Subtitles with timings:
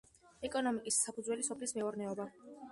[0.49, 2.31] ეკონომიკის საფუძველია სოფლის მეურნეობა.